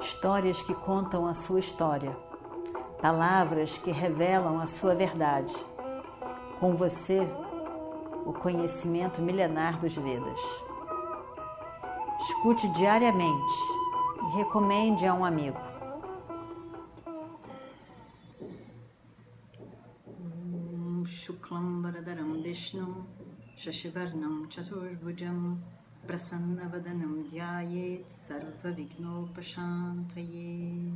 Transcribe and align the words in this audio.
histórias 0.00 0.60
que 0.62 0.74
contam 0.74 1.26
a 1.26 1.34
sua 1.34 1.60
história, 1.60 2.16
palavras 3.00 3.76
que 3.78 3.90
revelam 3.90 4.60
a 4.60 4.66
sua 4.66 4.94
verdade. 4.94 5.54
Com 6.60 6.74
você, 6.74 7.20
o 8.24 8.32
conhecimento 8.32 9.20
milenar 9.20 9.78
dos 9.78 9.94
Vedas. 9.94 10.40
Escute 12.20 12.68
diariamente 12.70 13.58
e 14.22 14.36
recomende 14.36 15.06
a 15.06 15.14
um 15.14 15.24
amigo. 15.24 15.58
Shuklam 21.06 21.82
Varadaram 21.82 22.42
Vishnu 22.42 23.06
Shashivarnam 23.56 24.50
Chaturbhujam 24.50 25.58
Dhyayet 27.30 28.08
Sarva 28.08 28.70
Vignopashantaye 28.70 30.94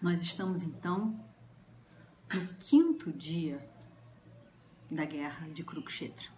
Nós 0.00 0.22
estamos 0.22 0.62
então 0.62 1.22
no 2.34 2.46
quinto 2.58 3.12
dia 3.12 3.60
da 4.90 5.04
guerra 5.04 5.48
de 5.48 5.62
Kurukshetra. 5.62 6.28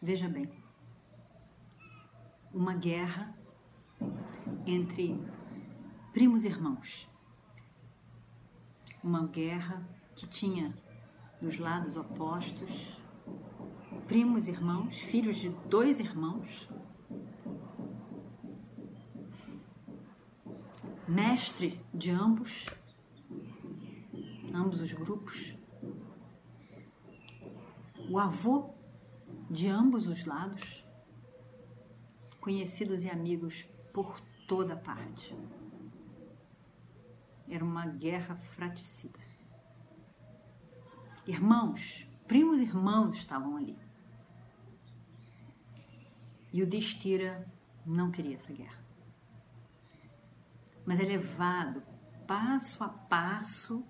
Veja 0.00 0.28
bem, 0.28 0.48
uma 2.52 2.74
guerra 2.74 3.34
entre 4.64 5.20
primos 6.12 6.44
irmãos. 6.44 7.08
Uma 9.02 9.26
guerra 9.26 9.82
que 10.14 10.26
tinha 10.26 10.72
dos 11.40 11.58
lados 11.58 11.96
opostos. 11.96 12.98
Primos 14.06 14.48
irmãos, 14.48 14.98
filhos 14.98 15.36
de 15.36 15.48
dois 15.68 15.98
irmãos, 15.98 16.68
mestre 21.08 21.80
de 21.92 22.10
ambos. 22.10 22.66
Ambos 24.52 24.80
os 24.80 24.92
grupos, 24.92 25.56
o 28.08 28.18
avô 28.20 28.70
de 29.50 29.68
ambos 29.68 30.06
os 30.06 30.24
lados, 30.26 30.84
conhecidos 32.40 33.02
e 33.02 33.10
amigos 33.10 33.66
por 33.92 34.20
toda 34.46 34.76
parte. 34.76 35.34
Era 37.48 37.64
uma 37.64 37.86
guerra 37.86 38.36
fraticida. 38.36 39.23
Irmãos, 41.26 42.06
primos 42.28 42.60
irmãos 42.60 43.14
estavam 43.14 43.56
ali. 43.56 43.78
E 46.52 46.62
o 46.62 46.66
Destira 46.66 47.50
não 47.84 48.10
queria 48.10 48.36
essa 48.36 48.52
guerra. 48.52 48.84
Mas 50.84 51.00
é 51.00 51.04
levado 51.04 51.82
passo 52.26 52.84
a 52.84 52.88
passo 52.88 53.84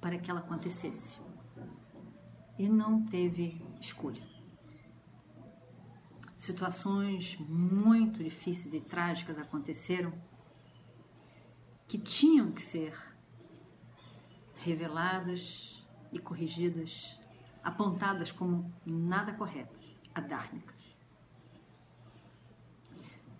para 0.00 0.18
que 0.18 0.30
ela 0.30 0.40
acontecesse. 0.40 1.18
E 2.58 2.68
não 2.68 3.04
teve 3.06 3.60
escolha. 3.80 4.22
Situações 6.36 7.36
muito 7.38 8.22
difíceis 8.22 8.74
e 8.74 8.80
trágicas 8.80 9.38
aconteceram 9.38 10.12
que 11.88 11.98
tinham 11.98 12.52
que 12.52 12.62
ser 12.62 12.94
reveladas 14.56 15.75
e 16.12 16.18
corrigidas, 16.18 17.18
apontadas 17.62 18.30
como 18.30 18.72
nada 18.84 19.32
corretas, 19.32 19.84
adármicas. 20.14 20.76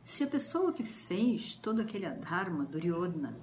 Se 0.03 0.23
a 0.23 0.27
pessoa 0.27 0.73
que 0.73 0.85
fez 0.85 1.57
todo 1.57 1.81
aquele 1.81 2.07
adharma, 2.07 2.65
Duryodhana, 2.65 3.37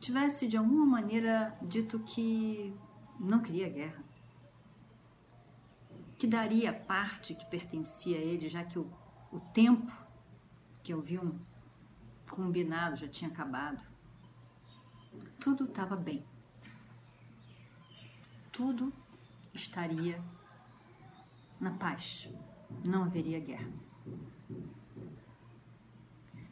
tivesse 0.00 0.48
de 0.48 0.56
alguma 0.56 0.86
maneira 0.86 1.56
dito 1.60 1.98
que 2.00 2.74
não 3.18 3.40
queria 3.40 3.68
guerra, 3.68 4.02
que 6.16 6.26
daria 6.26 6.70
a 6.70 6.74
parte 6.74 7.34
que 7.34 7.44
pertencia 7.46 8.16
a 8.16 8.20
ele, 8.20 8.48
já 8.48 8.64
que 8.64 8.78
o, 8.78 8.90
o 9.30 9.40
tempo 9.40 9.92
que 10.82 10.92
haviam 10.92 11.38
combinado 12.30 12.96
já 12.96 13.08
tinha 13.08 13.30
acabado. 13.30 13.82
Tudo 15.38 15.64
estava 15.64 15.96
bem. 15.96 16.24
Tudo 18.60 18.92
estaria 19.54 20.22
na 21.58 21.70
paz. 21.70 22.28
Não 22.84 23.04
haveria 23.04 23.40
guerra. 23.40 23.72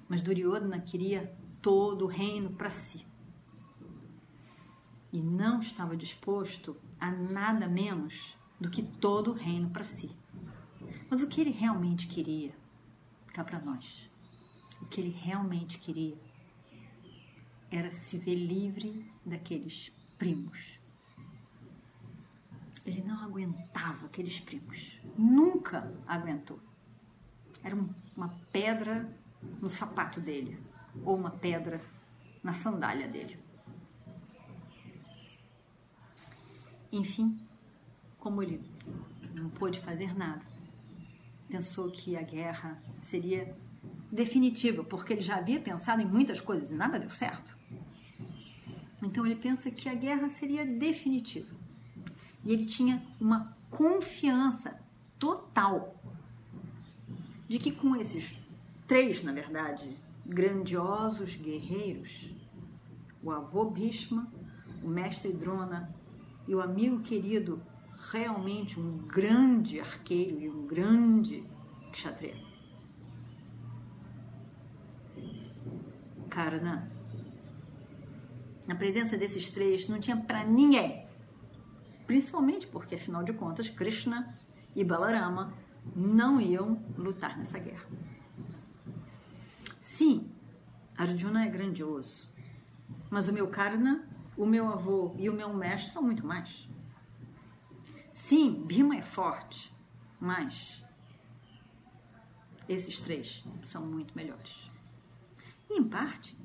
Mas 0.08 0.22
Duryodhana 0.22 0.80
queria 0.80 1.36
todo 1.60 2.06
o 2.06 2.08
reino 2.08 2.48
para 2.54 2.70
si 2.70 3.04
e 5.12 5.20
não 5.20 5.60
estava 5.60 5.94
disposto 5.94 6.78
a 6.98 7.10
nada 7.10 7.68
menos 7.68 8.34
do 8.58 8.70
que 8.70 8.82
todo 8.82 9.32
o 9.32 9.34
reino 9.34 9.68
para 9.68 9.84
si. 9.84 10.10
Mas 11.10 11.20
o 11.20 11.28
que 11.28 11.42
ele 11.42 11.50
realmente 11.50 12.06
queria, 12.06 12.56
cá 13.34 13.44
para 13.44 13.60
nós, 13.60 14.10
o 14.80 14.86
que 14.86 14.98
ele 14.98 15.10
realmente 15.10 15.76
queria 15.78 16.16
era 17.70 17.92
se 17.92 18.16
ver 18.16 18.34
livre 18.34 19.06
daqueles 19.26 19.92
primos. 20.16 20.77
Ele 22.88 23.02
não 23.02 23.22
aguentava 23.22 24.06
aqueles 24.06 24.40
primos, 24.40 24.98
nunca 25.14 25.92
aguentou. 26.06 26.58
Era 27.62 27.76
uma 28.16 28.28
pedra 28.50 29.14
no 29.60 29.68
sapato 29.68 30.22
dele, 30.22 30.58
ou 31.04 31.14
uma 31.14 31.30
pedra 31.30 31.82
na 32.42 32.54
sandália 32.54 33.06
dele. 33.06 33.38
Enfim, 36.90 37.38
como 38.18 38.42
ele 38.42 38.58
não 39.34 39.50
pôde 39.50 39.80
fazer 39.80 40.16
nada, 40.16 40.40
pensou 41.46 41.90
que 41.90 42.16
a 42.16 42.22
guerra 42.22 42.82
seria 43.02 43.54
definitiva, 44.10 44.82
porque 44.82 45.12
ele 45.12 45.20
já 45.20 45.36
havia 45.36 45.60
pensado 45.60 46.00
em 46.00 46.06
muitas 46.06 46.40
coisas 46.40 46.70
e 46.70 46.74
nada 46.74 46.98
deu 46.98 47.10
certo. 47.10 47.54
Então 49.02 49.26
ele 49.26 49.36
pensa 49.36 49.70
que 49.70 49.90
a 49.90 49.94
guerra 49.94 50.30
seria 50.30 50.64
definitiva. 50.64 51.57
E 52.44 52.52
ele 52.52 52.64
tinha 52.64 53.02
uma 53.20 53.56
confiança 53.70 54.80
total 55.18 55.94
de 57.48 57.58
que 57.58 57.72
com 57.72 57.96
esses 57.96 58.38
três, 58.86 59.22
na 59.22 59.32
verdade, 59.32 59.96
grandiosos 60.24 61.34
guerreiros, 61.34 62.30
o 63.22 63.30
avô 63.30 63.64
Bhishma, 63.64 64.30
o 64.82 64.88
mestre 64.88 65.32
Drona 65.32 65.94
e 66.46 66.54
o 66.54 66.60
amigo 66.60 67.00
querido, 67.00 67.60
realmente 68.10 68.78
um 68.78 68.98
grande 68.98 69.80
arqueiro 69.80 70.40
e 70.40 70.48
um 70.48 70.66
grande 70.66 71.44
kshatriya. 71.92 72.36
Karna. 76.28 76.90
Na 78.66 78.74
presença 78.74 79.16
desses 79.16 79.50
três 79.50 79.88
não 79.88 79.98
tinha 79.98 80.16
para 80.16 80.44
ninguém. 80.44 81.07
Principalmente 82.08 82.66
porque, 82.66 82.96
afinal 82.96 83.22
de 83.22 83.32
contas, 83.32 83.68
Krishna 83.68 84.36
e 84.74 84.82
Balarama 84.82 85.52
não 85.94 86.40
iam 86.40 86.82
lutar 86.96 87.38
nessa 87.38 87.58
guerra. 87.58 87.86
Sim, 89.78 90.28
Arjuna 90.96 91.44
é 91.44 91.48
grandioso, 91.48 92.28
mas 93.10 93.28
o 93.28 93.32
meu 93.32 93.46
Karna 93.48 94.04
o 94.38 94.46
meu 94.46 94.68
avô 94.68 95.14
e 95.18 95.28
o 95.28 95.32
meu 95.34 95.52
mestre 95.52 95.90
são 95.90 96.00
muito 96.00 96.24
mais. 96.24 96.68
Sim, 98.12 98.64
Bima 98.64 98.96
é 98.96 99.02
forte, 99.02 99.74
mas 100.20 100.82
esses 102.68 103.00
três 103.00 103.44
são 103.60 103.84
muito 103.84 104.16
melhores. 104.16 104.70
E, 105.68 105.78
em 105.78 105.84
parte, 105.84 106.38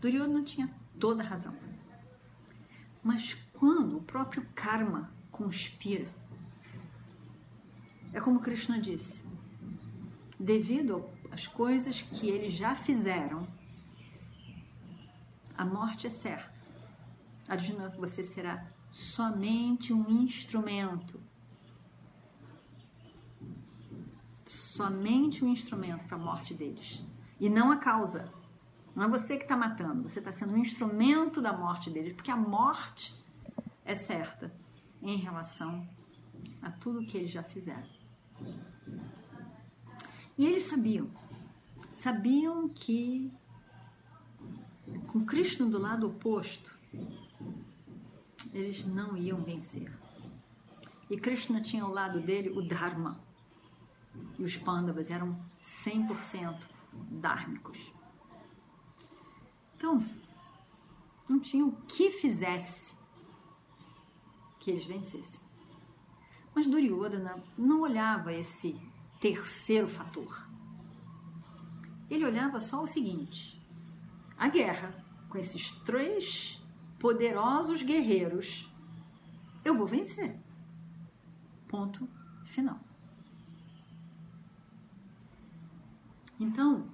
Duryodhana 0.00 0.42
tinha 0.42 0.74
toda 0.98 1.22
a 1.22 1.26
razão. 1.26 1.54
Mas 3.02 3.36
quando 3.62 3.98
o 3.98 4.02
próprio 4.02 4.44
karma 4.56 5.08
conspira, 5.30 6.08
é 8.12 8.20
como 8.20 8.40
Krishna 8.40 8.80
disse, 8.80 9.24
devido 10.36 11.08
às 11.30 11.46
coisas 11.46 12.02
que 12.02 12.28
eles 12.28 12.54
já 12.54 12.74
fizeram, 12.74 13.46
a 15.56 15.64
morte 15.64 16.08
é 16.08 16.10
certa. 16.10 16.52
Arjuna, 17.48 17.90
você 17.90 18.24
será 18.24 18.66
somente 18.90 19.92
um 19.92 20.10
instrumento. 20.10 21.20
Somente 24.44 25.44
um 25.44 25.48
instrumento 25.48 26.04
para 26.06 26.16
a 26.16 26.20
morte 26.20 26.52
deles. 26.52 27.00
E 27.38 27.48
não 27.48 27.70
a 27.70 27.76
causa. 27.76 28.28
Não 28.92 29.04
é 29.04 29.08
você 29.08 29.36
que 29.36 29.44
está 29.44 29.56
matando, 29.56 30.10
você 30.10 30.18
está 30.18 30.32
sendo 30.32 30.52
um 30.52 30.58
instrumento 30.58 31.40
da 31.40 31.56
morte 31.56 31.90
deles, 31.90 32.12
porque 32.12 32.30
a 32.32 32.36
morte 32.36 33.21
é 33.84 33.94
certa 33.94 34.52
em 35.00 35.16
relação 35.16 35.86
a 36.60 36.70
tudo 36.70 37.04
que 37.04 37.16
eles 37.16 37.30
já 37.30 37.42
fizeram. 37.42 37.88
E 40.38 40.46
eles 40.46 40.64
sabiam, 40.64 41.10
sabiam 41.94 42.68
que 42.68 43.32
com 45.08 45.24
Krishna 45.24 45.66
do 45.66 45.78
lado 45.78 46.06
oposto, 46.08 46.76
eles 48.52 48.84
não 48.84 49.16
iam 49.16 49.42
vencer. 49.42 49.92
E 51.10 51.16
Krishna 51.18 51.60
tinha 51.60 51.82
ao 51.82 51.92
lado 51.92 52.20
dele 52.20 52.50
o 52.50 52.62
Dharma. 52.62 53.20
E 54.38 54.42
os 54.42 54.56
Pandavas 54.56 55.10
eram 55.10 55.38
100% 55.60 56.58
dármicos. 57.10 57.78
Então, 59.76 60.04
não 61.28 61.40
tinha 61.40 61.64
o 61.64 61.72
que 61.82 62.10
fizesse 62.10 62.94
que 64.62 64.70
eles 64.70 64.84
vencessem. 64.84 65.40
Mas 66.54 66.68
Duryodhana 66.68 67.42
não 67.58 67.80
olhava 67.80 68.32
esse 68.32 68.80
terceiro 69.20 69.88
fator. 69.88 70.48
Ele 72.08 72.24
olhava 72.24 72.60
só 72.60 72.80
o 72.80 72.86
seguinte: 72.86 73.60
a 74.38 74.48
guerra 74.48 75.04
com 75.28 75.36
esses 75.36 75.72
três 75.80 76.62
poderosos 77.00 77.82
guerreiros, 77.82 78.70
eu 79.64 79.76
vou 79.76 79.86
vencer. 79.86 80.38
Ponto 81.66 82.08
final. 82.44 82.78
Então, 86.38 86.88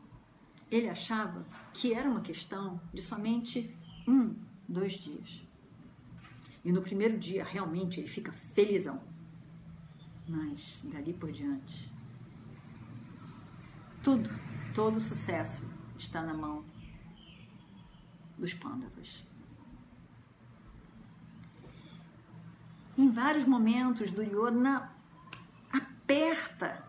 ele 0.70 0.88
achava 0.88 1.44
que 1.74 1.92
era 1.92 2.08
uma 2.08 2.22
questão 2.22 2.80
de 2.94 3.02
somente 3.02 3.76
um, 4.06 4.34
dois 4.66 4.94
dias. 4.94 5.47
E 6.68 6.72
no 6.72 6.82
primeiro 6.82 7.18
dia, 7.18 7.42
realmente, 7.44 7.98
ele 7.98 8.06
fica 8.06 8.30
felizão. 8.30 9.00
Mas, 10.28 10.82
dali 10.84 11.14
por 11.14 11.32
diante, 11.32 11.90
tudo, 14.02 14.28
todo 14.74 14.96
o 14.96 15.00
sucesso 15.00 15.64
está 15.98 16.20
na 16.20 16.34
mão 16.34 16.62
dos 18.36 18.52
Pandavas. 18.52 19.24
Em 22.98 23.08
vários 23.08 23.46
momentos, 23.46 24.12
Duryodhana 24.12 24.92
aperta 25.72 26.86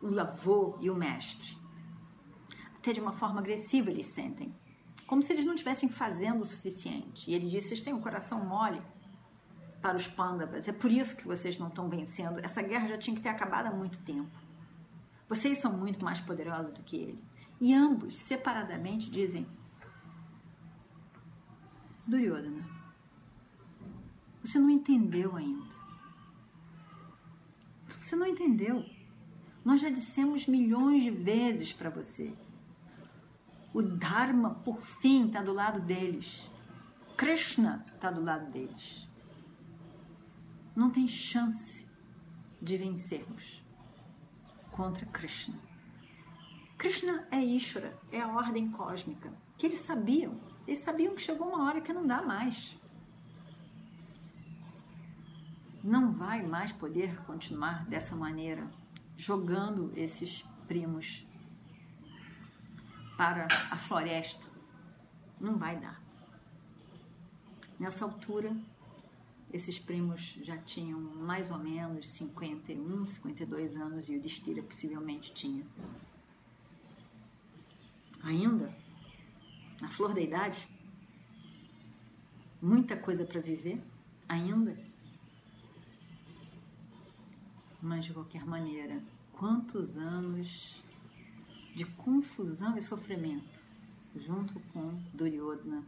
o 0.00 0.16
avô 0.20 0.78
e 0.80 0.88
o 0.88 0.94
mestre. 0.94 1.58
Até 2.76 2.92
de 2.92 3.00
uma 3.00 3.12
forma 3.12 3.40
agressiva 3.40 3.90
eles 3.90 4.06
sentem. 4.06 4.54
Como 5.06 5.22
se 5.22 5.32
eles 5.32 5.46
não 5.46 5.54
estivessem 5.54 5.88
fazendo 5.88 6.40
o 6.40 6.44
suficiente. 6.44 7.30
E 7.30 7.34
ele 7.34 7.48
diz: 7.48 7.64
Vocês 7.64 7.82
têm 7.82 7.94
um 7.94 8.00
coração 8.00 8.44
mole 8.44 8.82
para 9.80 9.96
os 9.96 10.06
Pandavas. 10.06 10.66
É 10.66 10.72
por 10.72 10.90
isso 10.90 11.16
que 11.16 11.26
vocês 11.26 11.58
não 11.58 11.68
estão 11.68 11.88
vencendo. 11.88 12.40
Essa 12.40 12.60
guerra 12.62 12.88
já 12.88 12.98
tinha 12.98 13.16
que 13.16 13.22
ter 13.22 13.28
acabado 13.28 13.66
há 13.66 13.70
muito 13.70 14.00
tempo. 14.00 14.30
Vocês 15.28 15.58
são 15.58 15.72
muito 15.72 16.04
mais 16.04 16.20
poderosos 16.20 16.72
do 16.72 16.82
que 16.82 16.96
ele. 16.96 17.24
E 17.60 17.72
ambos, 17.72 18.14
separadamente, 18.14 19.08
dizem: 19.10 19.46
Duryodhana, 22.06 22.64
você 24.42 24.58
não 24.58 24.70
entendeu 24.70 25.36
ainda. 25.36 25.66
Você 27.98 28.14
não 28.14 28.26
entendeu. 28.26 28.84
Nós 29.64 29.80
já 29.80 29.90
dissemos 29.90 30.46
milhões 30.46 31.02
de 31.02 31.10
vezes 31.10 31.72
para 31.72 31.90
você. 31.90 32.32
O 33.76 33.82
Dharma, 33.82 34.54
por 34.64 34.80
fim, 34.80 35.26
está 35.26 35.42
do 35.42 35.52
lado 35.52 35.80
deles. 35.80 36.50
Krishna 37.14 37.84
está 37.94 38.10
do 38.10 38.24
lado 38.24 38.50
deles. 38.50 39.06
Não 40.74 40.90
tem 40.90 41.06
chance 41.06 41.86
de 42.62 42.78
vencermos 42.78 43.62
contra 44.72 45.04
Krishna. 45.04 45.58
Krishna 46.78 47.28
é 47.30 47.38
Ishvara, 47.44 47.94
é 48.10 48.22
a 48.22 48.28
ordem 48.28 48.70
cósmica, 48.70 49.30
que 49.58 49.66
eles 49.66 49.80
sabiam. 49.80 50.40
Eles 50.66 50.82
sabiam 50.82 51.14
que 51.14 51.20
chegou 51.20 51.48
uma 51.48 51.66
hora 51.66 51.82
que 51.82 51.92
não 51.92 52.06
dá 52.06 52.22
mais 52.22 52.74
não 55.84 56.10
vai 56.10 56.42
mais 56.42 56.72
poder 56.72 57.22
continuar 57.26 57.84
dessa 57.84 58.16
maneira, 58.16 58.66
jogando 59.16 59.92
esses 59.94 60.42
primos 60.66 61.25
para 63.16 63.46
a 63.70 63.76
floresta. 63.76 64.46
Não 65.40 65.56
vai 65.56 65.78
dar. 65.78 66.00
Nessa 67.78 68.04
altura, 68.04 68.56
esses 69.52 69.78
primos 69.78 70.38
já 70.42 70.56
tinham 70.58 70.98
mais 71.00 71.50
ou 71.50 71.58
menos 71.58 72.08
51, 72.10 73.06
52 73.06 73.76
anos 73.76 74.08
e 74.08 74.16
o 74.16 74.20
Destira 74.20 74.62
possivelmente 74.62 75.32
tinha. 75.32 75.64
Ainda, 78.22 78.74
na 79.80 79.88
flor 79.88 80.14
da 80.14 80.20
idade, 80.20 80.66
muita 82.60 82.96
coisa 82.96 83.24
para 83.24 83.40
viver, 83.40 83.80
ainda 84.28 84.76
mas 87.86 88.04
de 88.04 88.12
qualquer 88.12 88.44
maneira, 88.44 89.00
quantos 89.32 89.96
anos 89.96 90.82
de 91.76 91.84
confusão 91.84 92.78
e 92.78 92.80
sofrimento 92.80 93.60
junto 94.14 94.58
com 94.72 94.98
Duryodhana 95.12 95.84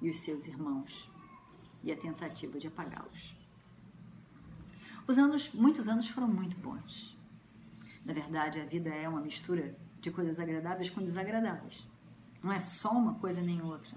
e 0.00 0.08
os 0.08 0.18
seus 0.20 0.46
irmãos 0.46 1.10
e 1.84 1.92
a 1.92 1.96
tentativa 1.96 2.58
de 2.58 2.68
apagá-los. 2.68 3.36
Os 5.06 5.18
anos, 5.18 5.52
muitos 5.52 5.86
anos 5.88 6.08
foram 6.08 6.26
muito 6.26 6.56
bons. 6.56 7.14
Na 8.02 8.14
verdade, 8.14 8.62
a 8.62 8.64
vida 8.64 8.88
é 8.88 9.06
uma 9.06 9.20
mistura 9.20 9.76
de 10.00 10.10
coisas 10.10 10.40
agradáveis 10.40 10.88
com 10.88 11.02
desagradáveis. 11.02 11.86
Não 12.42 12.50
é 12.50 12.58
só 12.58 12.90
uma 12.90 13.16
coisa 13.16 13.42
nem 13.42 13.60
outra. 13.60 13.94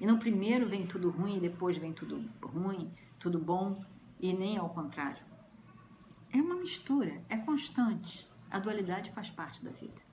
E 0.00 0.06
no 0.06 0.18
primeiro 0.18 0.66
vem 0.66 0.86
tudo 0.86 1.10
ruim 1.10 1.36
e 1.36 1.40
depois 1.40 1.76
vem 1.76 1.92
tudo 1.92 2.26
ruim, 2.42 2.90
tudo 3.18 3.38
bom 3.38 3.84
e 4.18 4.32
nem 4.32 4.56
ao 4.56 4.70
contrário. 4.70 5.22
É 6.32 6.38
uma 6.38 6.54
mistura, 6.54 7.22
é 7.28 7.36
constante. 7.36 8.26
A 8.50 8.58
dualidade 8.58 9.12
faz 9.12 9.28
parte 9.28 9.62
da 9.62 9.70
vida. 9.72 10.11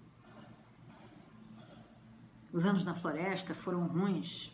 Os 2.52 2.66
anos 2.66 2.84
na 2.84 2.94
floresta 2.94 3.54
foram 3.54 3.88
ruins, 3.88 4.52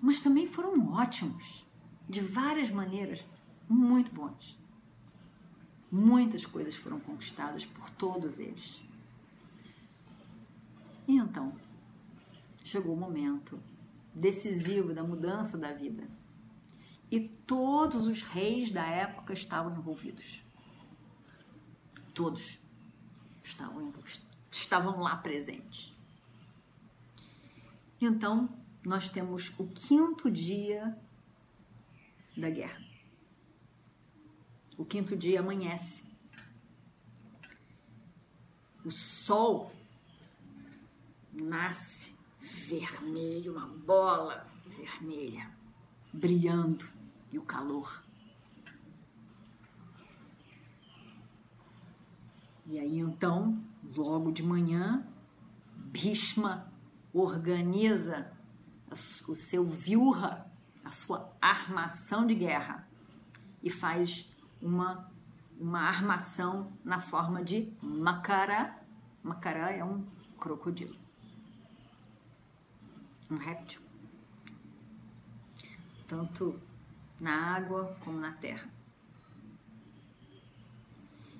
mas 0.00 0.20
também 0.20 0.46
foram 0.46 0.92
ótimos, 0.92 1.66
de 2.08 2.20
várias 2.20 2.70
maneiras, 2.70 3.24
muito 3.68 4.12
bons. 4.12 4.58
Muitas 5.90 6.44
coisas 6.44 6.74
foram 6.74 6.98
conquistadas 6.98 7.64
por 7.64 7.90
todos 7.90 8.38
eles. 8.38 8.82
E 11.06 11.16
então, 11.16 11.52
chegou 12.64 12.94
o 12.94 12.98
momento 12.98 13.60
decisivo 14.14 14.92
da 14.92 15.02
mudança 15.02 15.56
da 15.56 15.72
vida. 15.72 16.08
E 17.10 17.20
todos 17.20 18.06
os 18.06 18.22
reis 18.22 18.72
da 18.72 18.86
época 18.86 19.32
estavam 19.32 19.76
envolvidos 19.76 20.42
todos 22.14 22.58
estavam, 23.42 23.92
estavam 24.50 25.00
lá 25.00 25.16
presentes. 25.16 25.92
Então, 28.04 28.48
nós 28.84 29.08
temos 29.08 29.52
o 29.58 29.66
quinto 29.68 30.30
dia 30.30 30.98
da 32.36 32.50
guerra. 32.50 32.82
O 34.76 34.84
quinto 34.84 35.16
dia 35.16 35.40
amanhece. 35.40 36.02
O 38.84 38.90
sol 38.90 39.72
nasce 41.32 42.12
vermelho, 42.66 43.52
uma 43.52 43.68
bola 43.68 44.48
vermelha, 44.66 45.48
brilhando, 46.12 46.84
e 47.30 47.38
o 47.38 47.42
calor 47.42 48.02
E 52.72 52.78
aí 52.78 53.00
então, 53.00 53.62
logo 53.94 54.32
de 54.32 54.42
manhã, 54.42 55.06
Bhishma 55.76 56.71
organiza 57.12 58.32
o 59.26 59.34
seu 59.34 59.64
viurra, 59.64 60.50
a 60.84 60.90
sua 60.90 61.32
armação 61.40 62.26
de 62.26 62.34
guerra 62.34 62.86
e 63.62 63.70
faz 63.70 64.28
uma, 64.60 65.10
uma 65.58 65.80
armação 65.80 66.72
na 66.84 67.00
forma 67.00 67.42
de 67.42 67.72
Makara. 67.80 68.76
Makara 69.22 69.70
é 69.70 69.84
um 69.84 70.04
crocodilo, 70.38 70.96
um 73.30 73.36
réptil, 73.36 73.80
tanto 76.08 76.60
na 77.20 77.54
água 77.54 77.96
como 78.04 78.18
na 78.18 78.32
terra. 78.32 78.68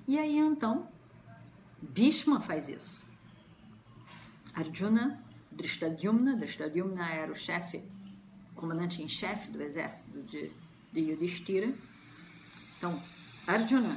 E 0.07 0.17
aí 0.17 0.37
então 0.37 0.87
Bhishma 1.81 2.39
faz 2.39 2.69
isso. 2.69 3.03
Arjuna, 4.53 5.21
Drishtadyumna, 5.55 6.35
Drishtadyumna 6.35 7.09
era 7.09 7.31
o 7.31 7.35
chefe, 7.35 7.81
comandante 8.55 9.01
em 9.01 9.07
chefe 9.07 9.49
do 9.51 9.61
exército 9.61 10.21
de, 10.23 10.51
de 10.91 10.99
Yudhishthira. 10.99 11.73
Então, 12.77 13.01
Arjuna 13.47 13.95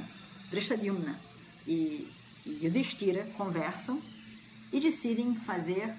Drishtadyumna 0.49 1.19
e, 1.67 2.09
e 2.45 2.65
Yudhishthira 2.65 3.25
conversam 3.37 4.01
e 4.71 4.79
decidem 4.79 5.35
fazer 5.35 5.93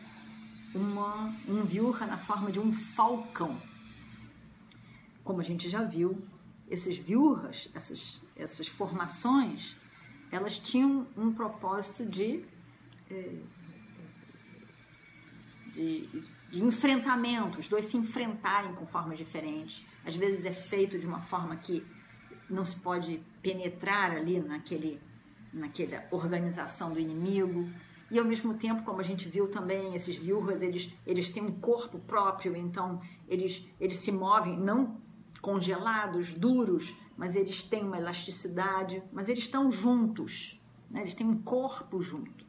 uma, 0.75 1.35
um 1.49 1.65
viurra 1.65 2.07
na 2.07 2.17
forma 2.17 2.50
de 2.50 2.59
um 2.59 2.73
falcão. 2.73 3.57
Como 5.25 5.41
a 5.41 5.45
gente 5.45 5.69
já 5.69 5.83
viu, 5.83 6.23
esses 6.71 6.97
viurras, 6.97 7.69
essas, 7.75 8.21
essas 8.37 8.67
formações, 8.67 9.75
elas 10.31 10.59
tinham 10.59 11.07
um 11.17 11.33
propósito 11.33 12.05
de, 12.05 12.45
eh, 13.11 13.38
de, 15.78 16.08
de 16.50 16.62
enfrentamento, 16.64 17.61
os 17.61 17.68
dois 17.68 17.85
se 17.87 17.97
enfrentarem 17.97 18.75
com 18.75 18.85
formas 18.85 19.16
diferentes. 19.16 19.87
Às 20.04 20.16
vezes 20.16 20.44
é 20.44 20.52
feito 20.52 20.99
de 20.99 21.06
uma 21.06 21.20
forma 21.20 21.54
que 21.56 21.85
não 22.50 22.64
se 22.64 22.76
pode 22.76 23.23
penetrar 23.40 24.11
ali 24.11 24.40
naquele, 24.40 25.00
naquela 25.52 26.02
organização 26.11 26.92
do 26.92 26.99
inimigo. 26.99 27.68
E 28.11 28.18
ao 28.18 28.25
mesmo 28.25 28.54
tempo, 28.54 28.82
como 28.82 29.00
a 29.00 29.04
gente 29.04 29.28
viu 29.28 29.49
também, 29.49 29.94
esses 29.94 30.16
viúvas, 30.16 30.62
eles, 30.62 30.90
eles 31.06 31.28
têm 31.28 31.42
um 31.42 31.61
corpo 31.61 31.99
próprio, 32.00 32.56
então 32.56 33.00
eles, 33.28 33.62
eles 33.78 33.99
se 33.99 34.11
movem 34.11 34.58
não 34.58 34.97
congelados, 35.40 36.30
duros, 36.30 36.92
mas 37.16 37.37
eles 37.37 37.62
têm 37.62 37.85
uma 37.85 37.99
elasticidade, 37.99 39.02
mas 39.12 39.28
eles 39.28 39.44
estão 39.44 39.70
juntos, 39.70 40.61
né? 40.90 41.02
eles 41.02 41.14
têm 41.14 41.26
um 41.26 41.40
corpo 41.42 42.00
junto. 42.00 42.44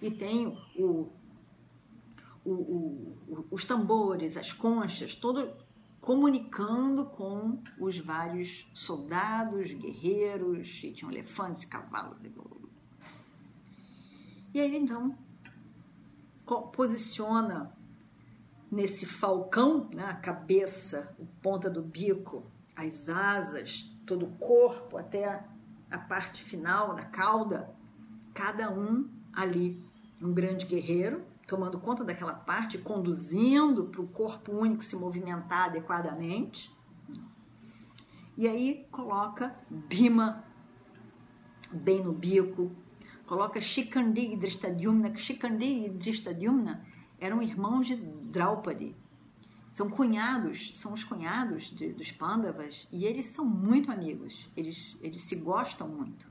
E 0.00 0.10
tem 0.10 0.58
o, 0.76 1.10
o, 2.44 2.50
o, 2.52 3.46
os 3.50 3.64
tambores, 3.64 4.36
as 4.36 4.52
conchas, 4.52 5.14
todo 5.14 5.52
comunicando 6.00 7.04
com 7.04 7.62
os 7.78 7.98
vários 7.98 8.66
soldados, 8.74 9.70
guerreiros, 9.72 10.80
e 10.82 10.92
tinham 10.92 11.12
elefantes, 11.12 11.64
cavalos 11.64 12.16
e 12.24 12.28
blá, 12.28 12.44
blá. 12.44 12.68
E 14.54 14.60
aí 14.60 14.76
então 14.76 15.16
posiciona 16.72 17.72
nesse 18.70 19.04
falcão, 19.04 19.88
né, 19.92 20.04
a 20.04 20.14
cabeça, 20.14 21.14
a 21.20 21.42
ponta 21.42 21.68
do 21.68 21.82
bico, 21.82 22.44
as 22.74 23.08
asas, 23.08 23.82
todo 24.06 24.26
o 24.26 24.32
corpo 24.36 24.96
até 24.96 25.44
a 25.90 25.98
parte 25.98 26.42
final 26.42 26.94
da 26.94 27.04
cauda, 27.04 27.70
cada 28.32 28.70
um 28.72 29.08
ali 29.32 29.82
um 30.20 30.32
grande 30.32 30.66
guerreiro 30.66 31.29
tomando 31.50 31.80
conta 31.80 32.04
daquela 32.04 32.32
parte, 32.32 32.78
conduzindo 32.78 33.86
para 33.86 34.00
o 34.00 34.06
corpo 34.06 34.52
único 34.52 34.84
se 34.84 34.94
movimentar 34.94 35.64
adequadamente. 35.64 36.72
E 38.38 38.46
aí 38.46 38.86
coloca 38.92 39.56
Bima 39.68 40.44
bem 41.72 42.04
no 42.04 42.12
bico, 42.12 42.70
coloca 43.26 43.60
Shikandi 43.60 44.32
e 44.32 44.36
Drishtadyumna, 44.36 45.10
que 45.10 45.20
Shikandi 45.20 45.86
e 45.86 45.88
Drishtadyumna 45.88 46.86
eram 47.18 47.42
irmãos 47.42 47.88
de 47.88 47.96
Draupadi. 47.96 48.94
São 49.72 49.90
cunhados, 49.90 50.72
são 50.76 50.92
os 50.92 51.02
cunhados 51.02 51.64
de, 51.64 51.92
dos 51.92 52.12
Pandavas 52.12 52.86
e 52.92 53.04
eles 53.04 53.26
são 53.26 53.44
muito 53.44 53.90
amigos, 53.90 54.48
eles, 54.56 54.96
eles 55.00 55.22
se 55.22 55.34
gostam 55.34 55.88
muito. 55.88 56.30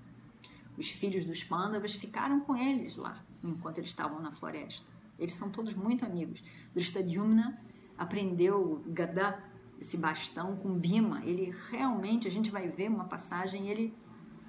Os 0.78 0.90
filhos 0.90 1.26
dos 1.26 1.44
Pandavas 1.44 1.94
ficaram 1.94 2.40
com 2.40 2.56
eles 2.56 2.96
lá, 2.96 3.22
enquanto 3.44 3.80
eles 3.80 3.90
estavam 3.90 4.22
na 4.22 4.32
floresta. 4.32 4.99
Eles 5.20 5.36
são 5.36 5.50
todos 5.50 5.74
muito 5.74 6.06
amigos. 6.06 6.44
Drishtadyumna 6.74 7.60
aprendeu 7.98 8.82
Gada, 8.88 9.44
esse 9.80 9.98
bastão, 9.98 10.56
com 10.56 10.74
Bima. 10.78 11.24
Ele 11.26 11.54
realmente, 11.70 12.28
a 12.28 12.32
gente 12.32 12.50
vai 12.50 12.70
ver 12.70 12.90
uma 12.90 13.06
passagem, 13.06 13.70
ele 13.70 13.94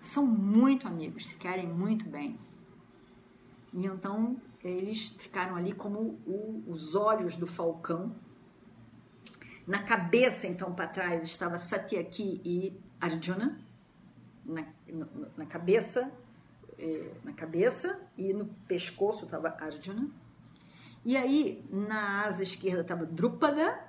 são 0.01 0.27
muito 0.27 0.87
amigos, 0.87 1.29
se 1.29 1.35
querem 1.35 1.69
muito 1.69 2.09
bem. 2.09 2.39
E 3.73 3.87
então 3.87 4.41
eles 4.63 5.09
ficaram 5.19 5.57
ali 5.57 5.73
como 5.73 6.19
o, 6.27 6.65
os 6.67 6.95
olhos 6.95 7.37
do 7.37 7.47
falcão. 7.47 8.15
Na 9.67 9.83
cabeça, 9.83 10.47
então, 10.47 10.73
para 10.73 10.89
trás, 10.89 11.23
estava 11.23 11.59
Satyaki 11.59 12.41
e 12.45 12.81
Arjuna. 13.01 13.61
Na, 14.45 14.67
na 15.37 15.47
cabeça, 15.47 16.13
eh, 16.79 17.13
na 17.23 17.33
cabeça 17.33 18.01
e 18.19 18.33
no 18.33 18.47
pescoço 18.67 19.25
estava 19.25 19.49
Arjuna. 19.49 20.11
E 21.05 21.17
aí, 21.17 21.65
na 21.71 22.25
asa 22.25 22.43
esquerda 22.43 22.83
estava 22.83 23.07
Drupada, 23.07 23.89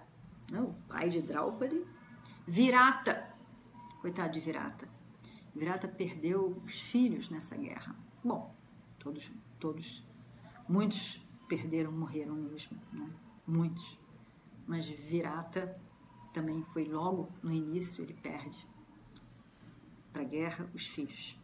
né, 0.50 0.62
o 0.62 0.74
pai 0.88 1.10
de 1.10 1.22
Draupadi, 1.22 1.86
Virata, 2.48 3.30
coitado 4.02 4.34
de 4.34 4.40
Virata. 4.40 4.88
Virata 5.54 5.88
perdeu 5.88 6.62
os 6.66 6.80
filhos 6.80 7.30
nessa 7.30 7.58
guerra. 7.58 7.96
Bom, 8.24 8.56
todos, 8.98 9.30
todos, 9.60 10.04
muitos 10.68 11.22
perderam, 11.48 11.92
morreram 11.92 12.36
mesmo, 12.36 12.78
né? 12.94 13.10
muitos. 13.46 14.00
Mas 14.66 14.88
Virata 14.88 15.78
também 16.34 16.64
foi 16.72 16.86
logo 16.86 17.30
no 17.44 17.52
início, 17.52 18.04
ele 18.04 18.14
perde 18.14 18.66
para 20.14 20.22
a 20.22 20.26
guerra 20.26 20.70
os 20.74 20.88
filhos. 20.88 21.38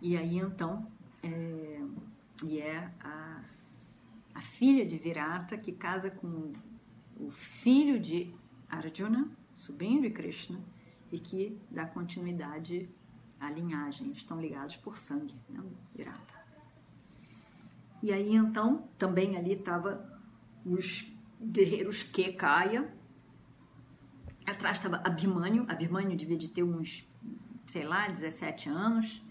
E 0.00 0.16
aí 0.16 0.38
então, 0.38 0.90
é, 1.22 1.80
e 2.42 2.60
é 2.60 2.90
a, 3.00 3.42
a 4.34 4.40
filha 4.40 4.86
de 4.86 4.96
Virata 4.96 5.56
que 5.56 5.72
casa 5.72 6.10
com 6.10 6.52
o 7.16 7.30
filho 7.30 8.00
de 8.00 8.34
Arjuna, 8.68 9.28
sobrinho 9.56 10.02
de 10.02 10.10
Krishna, 10.10 10.60
e 11.12 11.18
que 11.18 11.58
dá 11.70 11.84
continuidade 11.84 12.88
à 13.38 13.50
linhagem. 13.50 14.12
Estão 14.12 14.40
ligados 14.40 14.76
por 14.76 14.96
sangue, 14.96 15.34
né? 15.48 15.62
Virata. 15.94 16.40
E 18.02 18.12
aí 18.12 18.34
então, 18.34 18.88
também 18.96 19.36
ali 19.36 19.52
estava 19.52 20.18
os 20.64 21.12
guerreiros 21.42 22.02
Kekaya. 22.02 22.94
Atrás 24.46 24.78
estava 24.78 24.96
Abhimanyu. 25.04 25.66
Abhimanyu 25.68 26.16
devia 26.16 26.38
de 26.38 26.48
ter 26.48 26.62
uns, 26.62 27.06
sei 27.66 27.84
lá, 27.84 28.08
17 28.08 28.68
anos 28.68 29.22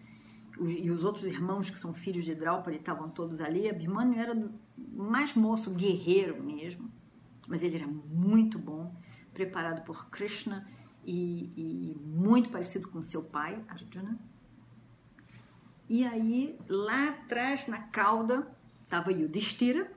e 0.62 0.90
os 0.92 1.04
outros 1.04 1.26
irmãos 1.26 1.70
que 1.70 1.80
são 1.80 1.94
filhos 1.94 2.26
de 2.26 2.36
Draupadi 2.36 2.78
estavam 2.78 3.10
todos 3.10 3.40
ali. 3.40 3.70
Abhimanyu 3.70 4.20
era 4.20 4.52
mais 4.78 5.34
moço, 5.34 5.72
guerreiro 5.74 6.42
mesmo, 6.44 6.92
mas 7.48 7.64
ele 7.64 7.78
era 7.78 7.88
muito 7.88 8.60
bom, 8.60 8.94
preparado 9.34 9.84
por 9.84 10.10
Krishna 10.10 10.68
e, 11.06 11.52
e 11.56 11.98
muito 12.04 12.50
parecido 12.50 12.90
com 12.90 13.02
seu 13.02 13.24
pai, 13.24 13.64
Arjuna. 13.68 14.20
E 15.88 16.06
aí, 16.06 16.60
lá 16.68 17.10
atrás, 17.10 17.68
na 17.68 17.82
cauda, 17.82 18.48
estava 18.84 19.12
Yudhishthira, 19.12 19.92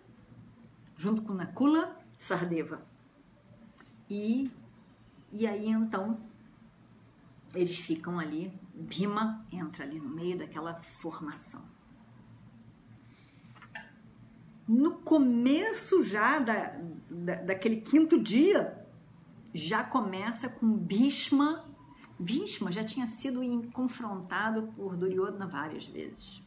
junto 0.97 1.23
com 1.23 1.35
Nakula, 1.35 2.01
Sardeva. 2.19 2.83
E, 4.09 4.51
e 5.31 5.47
aí, 5.47 5.69
então, 5.69 6.19
eles 7.55 7.77
ficam 7.77 8.19
ali 8.19 8.53
Bima 8.75 9.47
entra 9.51 9.85
ali 9.85 10.01
no 10.01 10.09
meio 10.09 10.39
daquela 10.39 10.75
formação. 10.83 11.63
No 14.67 14.95
começo 14.99 16.03
já 16.03 16.39
da, 16.39 16.79
da, 17.11 17.35
daquele 17.43 17.81
quinto 17.81 18.19
dia, 18.23 18.87
já 19.53 19.85
começa 19.85 20.49
com 20.49 20.73
Bhishma. 20.73 21.65
Bhishma 22.19 22.71
já 22.71 22.85
tinha 22.85 23.07
sido 23.07 23.41
confrontado 23.73 24.69
por 24.75 24.97
Duryodhana 24.97 25.47
várias 25.47 25.85
vezes. 25.87 26.43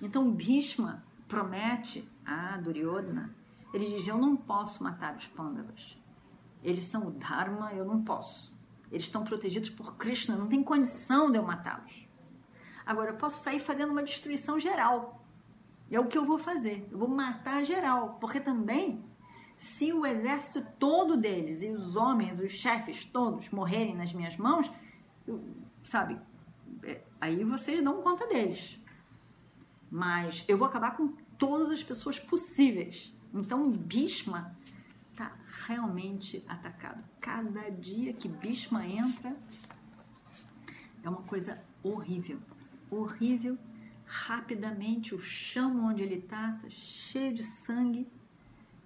Então 0.00 0.30
Bhishma 0.30 1.04
promete 1.28 2.08
a 2.24 2.56
Duryodhana, 2.58 3.34
ele 3.72 3.96
diz, 3.96 4.06
eu 4.06 4.16
não 4.16 4.36
posso 4.36 4.84
matar 4.84 5.16
os 5.16 5.26
Pandavas. 5.26 5.98
Eles 6.62 6.84
são 6.84 7.08
o 7.08 7.10
Dharma, 7.10 7.72
eu 7.72 7.84
não 7.84 8.04
posso. 8.04 8.53
Eles 8.94 9.06
estão 9.06 9.24
protegidos 9.24 9.70
por 9.70 9.96
Krishna, 9.96 10.36
não 10.36 10.46
tem 10.46 10.62
condição 10.62 11.28
de 11.28 11.36
eu 11.36 11.42
matá-los. 11.42 12.06
Agora, 12.86 13.10
eu 13.10 13.16
posso 13.16 13.42
sair 13.42 13.58
fazendo 13.58 13.90
uma 13.90 14.04
destruição 14.04 14.60
geral. 14.60 15.20
É 15.90 15.98
o 15.98 16.06
que 16.06 16.16
eu 16.16 16.24
vou 16.24 16.38
fazer. 16.38 16.86
Eu 16.92 16.98
vou 16.98 17.08
matar 17.08 17.64
geral. 17.64 18.18
Porque 18.20 18.38
também, 18.38 19.04
se 19.56 19.92
o 19.92 20.06
exército 20.06 20.64
todo 20.78 21.16
deles 21.16 21.60
e 21.60 21.70
os 21.70 21.96
homens, 21.96 22.38
os 22.38 22.52
chefes 22.52 23.04
todos 23.04 23.50
morrerem 23.50 23.96
nas 23.96 24.12
minhas 24.12 24.36
mãos, 24.36 24.70
eu, 25.26 25.42
sabe, 25.82 26.16
é, 26.84 27.02
aí 27.20 27.42
vocês 27.42 27.82
dão 27.82 28.00
conta 28.00 28.28
deles. 28.28 28.78
Mas 29.90 30.44
eu 30.46 30.56
vou 30.56 30.68
acabar 30.68 30.96
com 30.96 31.08
todas 31.36 31.68
as 31.68 31.82
pessoas 31.82 32.20
possíveis. 32.20 33.12
Então, 33.34 33.68
Bhishma 33.72 34.56
está 35.14 35.32
realmente 35.66 36.44
atacado. 36.48 37.04
Cada 37.20 37.70
dia 37.70 38.12
que 38.12 38.28
Bhishma 38.28 38.84
entra 38.84 39.36
é 41.02 41.08
uma 41.08 41.22
coisa 41.22 41.62
horrível, 41.82 42.40
horrível. 42.90 43.56
Rapidamente 44.04 45.14
o 45.14 45.20
chão 45.20 45.86
onde 45.86 46.02
ele 46.02 46.16
está 46.16 46.52
tá 46.52 46.68
cheio 46.68 47.32
de 47.32 47.42
sangue, 47.42 48.06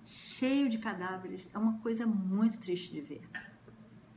cheio 0.05 0.69
de 0.69 0.79
cadáveres. 0.79 1.51
É 1.53 1.59
uma 1.59 1.79
coisa 1.79 2.07
muito 2.07 2.61
triste 2.61 2.93
de 2.93 3.01
ver. 3.01 3.29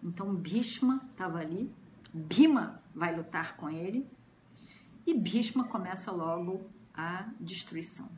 Então 0.03 0.36
Bhishma 0.36 1.01
estava 1.12 1.39
ali 1.39 1.74
Bhima 2.13 2.84
vai 2.94 3.15
lutar 3.15 3.56
com 3.56 3.70
ele 3.70 4.06
e 5.08 5.13
Bhishma 5.13 5.63
começa 5.63 6.12
logo 6.12 6.70
a 6.94 7.30
destruição. 7.39 8.10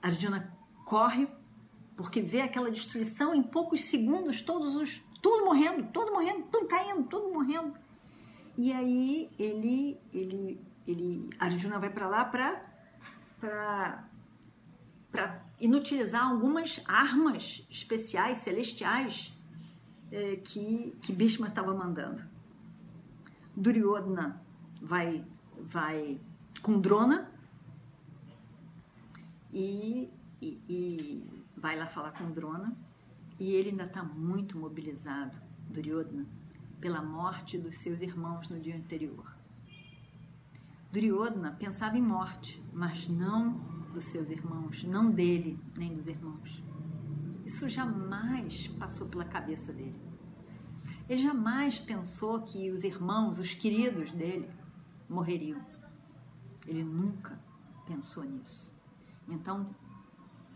Arjuna 0.00 0.53
corre 0.84 1.28
porque 1.96 2.20
vê 2.20 2.40
aquela 2.40 2.70
destruição 2.70 3.34
em 3.34 3.42
poucos 3.42 3.82
segundos, 3.82 4.40
todos 4.40 4.74
os 4.74 5.02
tudo 5.22 5.44
morrendo, 5.46 5.84
tudo 5.92 6.12
morrendo, 6.12 6.42
tudo 6.50 6.66
caindo, 6.66 7.04
tudo 7.04 7.32
morrendo. 7.32 7.74
E 8.58 8.72
aí 8.72 9.30
ele 9.38 9.98
ele 10.12 10.60
ele 10.86 11.30
Arjuna 11.38 11.78
vai 11.78 11.90
para 11.90 12.08
lá 12.08 12.24
para 12.24 12.64
para 13.40 14.04
para 15.10 15.44
inutilizar 15.60 16.28
algumas 16.28 16.82
armas 16.86 17.66
especiais 17.70 18.38
celestiais 18.38 19.32
é, 20.10 20.36
que 20.36 20.96
que 21.00 21.12
Bhishma 21.12 21.48
estava 21.48 21.74
mandando. 21.74 22.22
Duryodhana 23.56 24.42
vai 24.82 25.24
vai 25.58 26.20
com 26.60 26.80
Drona 26.80 27.30
e, 29.54 30.10
e, 30.44 30.60
e 30.68 31.42
vai 31.56 31.78
lá 31.78 31.86
falar 31.86 32.12
com 32.12 32.30
Drona 32.30 32.76
e 33.38 33.52
ele 33.52 33.70
ainda 33.70 33.84
está 33.84 34.02
muito 34.02 34.58
mobilizado, 34.58 35.40
Duryodhana, 35.70 36.26
pela 36.80 37.02
morte 37.02 37.56
dos 37.58 37.76
seus 37.76 38.00
irmãos 38.00 38.48
no 38.48 38.60
dia 38.60 38.76
anterior. 38.76 39.34
Duryodhana 40.92 41.52
pensava 41.52 41.96
em 41.96 42.02
morte, 42.02 42.62
mas 42.72 43.08
não 43.08 43.52
dos 43.92 44.04
seus 44.04 44.28
irmãos, 44.28 44.84
não 44.84 45.10
dele 45.10 45.58
nem 45.76 45.94
dos 45.94 46.06
irmãos. 46.06 46.62
Isso 47.44 47.68
jamais 47.68 48.68
passou 48.78 49.08
pela 49.08 49.24
cabeça 49.24 49.72
dele. 49.72 50.00
Ele 51.08 51.22
jamais 51.22 51.78
pensou 51.78 52.40
que 52.40 52.70
os 52.70 52.84
irmãos, 52.84 53.38
os 53.38 53.52
queridos 53.52 54.12
dele, 54.12 54.48
morreriam. 55.08 55.60
Ele 56.66 56.82
nunca 56.82 57.38
pensou 57.86 58.24
nisso. 58.24 58.72
Então, 59.28 59.74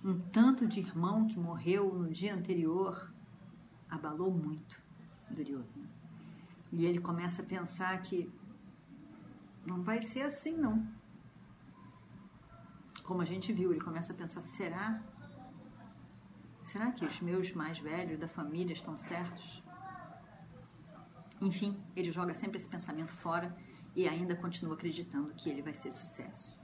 um 0.05 0.19
tanto 0.19 0.67
de 0.67 0.81
irmão 0.81 1.27
que 1.27 1.39
morreu 1.39 1.93
no 1.93 2.11
dia 2.11 2.35
anterior 2.35 3.13
abalou 3.89 4.31
muito 4.31 4.81
Duryodhana. 5.31 5.89
E 6.71 6.85
ele 6.85 7.01
começa 7.01 7.43
a 7.43 7.47
pensar 7.47 8.01
que 8.01 8.31
não 9.67 9.83
vai 9.83 10.01
ser 10.01 10.23
assim, 10.23 10.57
não. 10.57 10.87
Como 13.03 13.23
a 13.23 13.25
gente 13.25 13.53
viu, 13.53 13.71
ele 13.71 13.81
começa 13.81 14.13
a 14.13 14.17
pensar: 14.17 14.43
será? 14.43 15.03
Será 16.63 16.93
que 16.93 17.05
os 17.05 17.21
meus 17.21 17.53
mais 17.53 17.79
velhos 17.79 18.19
da 18.19 18.29
família 18.29 18.75
estão 18.75 18.97
certos? 18.97 19.63
Enfim, 21.41 21.81
ele 21.97 22.11
joga 22.11 22.35
sempre 22.35 22.57
esse 22.57 22.69
pensamento 22.69 23.13
fora 23.13 23.57
e 23.95 24.07
ainda 24.07 24.37
continua 24.37 24.75
acreditando 24.75 25.33
que 25.35 25.49
ele 25.49 25.63
vai 25.63 25.73
ser 25.73 25.93
sucesso. 25.93 26.59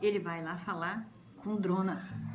Ele 0.00 0.18
vai 0.18 0.42
lá 0.42 0.58
falar 0.58 1.08
com 1.42 1.56
Drona. 1.56 2.31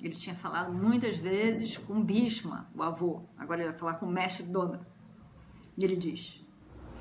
Ele 0.00 0.14
tinha 0.14 0.34
falado 0.34 0.72
muitas 0.72 1.16
vezes 1.16 1.76
com 1.76 2.00
Bhishma, 2.02 2.68
o 2.74 2.82
avô. 2.82 3.22
Agora 3.36 3.60
ele 3.60 3.70
vai 3.70 3.78
falar 3.78 3.94
com 3.94 4.06
o 4.06 4.10
mestre 4.10 4.44
Dona. 4.44 4.86
E 5.76 5.84
ele 5.84 5.96
diz: 5.96 6.40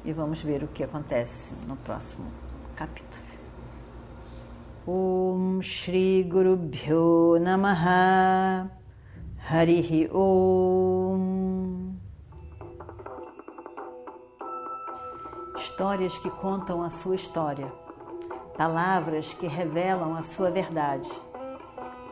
E 0.04 0.12
vamos 0.12 0.42
ver 0.42 0.64
o 0.64 0.68
que 0.68 0.84
acontece 0.84 1.54
no 1.68 1.78
próximo 1.78 2.32
capítulo. 2.76 3.28
Om 4.88 5.62
Shri 5.62 6.24
Guru 6.24 6.56
Bhyo 6.56 7.38
Namaha 7.40 8.72
Harihi 9.50 10.10
Om 10.12 11.98
Histórias 15.58 16.18
que 16.18 16.30
contam 16.32 16.82
a 16.82 16.90
sua 16.90 17.16
história, 17.16 17.68
palavras 18.58 19.34
que 19.34 19.46
revelam 19.46 20.16
a 20.16 20.24
sua 20.24 20.50
verdade. 20.50 21.10